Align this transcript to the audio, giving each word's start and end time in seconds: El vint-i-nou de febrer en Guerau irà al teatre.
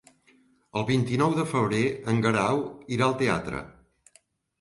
El 0.79 0.85
vint-i-nou 0.85 1.35
de 1.39 1.45
febrer 1.51 1.81
en 2.13 2.21
Guerau 2.27 2.63
irà 2.97 3.05
al 3.09 3.15
teatre. 3.21 3.61